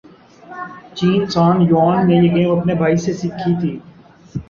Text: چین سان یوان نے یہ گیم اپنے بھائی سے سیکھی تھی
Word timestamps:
چین 0.95 1.21
سان 1.33 1.57
یوان 1.69 1.97
نے 2.07 2.15
یہ 2.15 2.33
گیم 2.35 2.51
اپنے 2.51 2.73
بھائی 2.75 2.97
سے 3.03 3.11
سیکھی 3.13 3.53
تھی 3.61 3.73